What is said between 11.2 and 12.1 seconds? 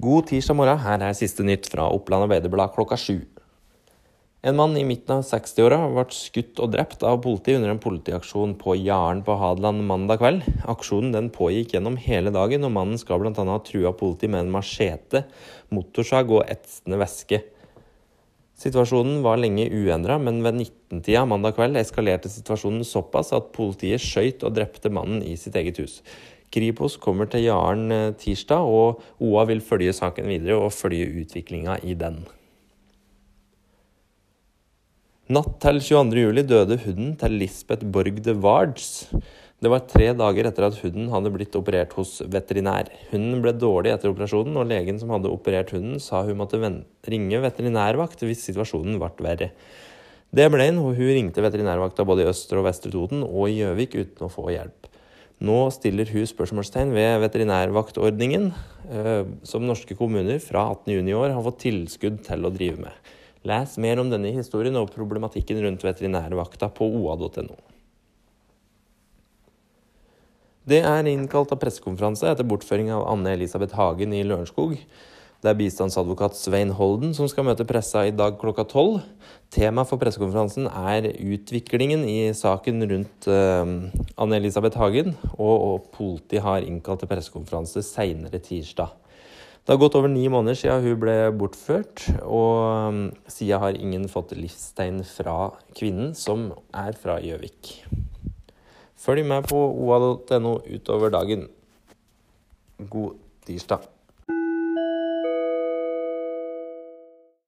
pågikk gjennom